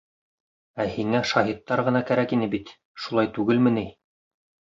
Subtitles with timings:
[0.83, 2.73] Ә һиңә шаһиттар ғына кәрәк ине бит,
[3.05, 3.87] шулай түгелме ни?